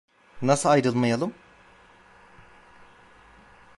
[0.41, 1.33] Nasıl ayrılmayalım?